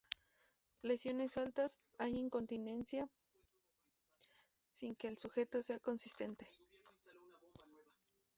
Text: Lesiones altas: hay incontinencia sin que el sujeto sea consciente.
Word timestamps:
Lesiones 0.81 1.37
altas: 1.37 1.77
hay 1.99 2.17
incontinencia 2.17 3.07
sin 4.71 4.95
que 4.95 5.07
el 5.09 5.19
sujeto 5.19 5.61
sea 5.61 5.77
consciente. 5.77 6.47